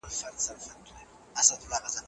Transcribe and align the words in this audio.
هارون 1.39 1.95